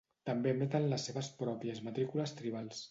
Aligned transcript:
També 0.29 0.53
emeten 0.53 0.89
les 0.93 1.05
seves 1.11 1.31
pròpies 1.43 1.87
matrícules 1.91 2.39
tribals. 2.43 2.79